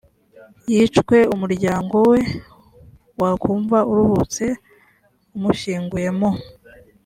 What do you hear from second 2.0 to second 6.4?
we wakumva uruhutse umushyinguye mu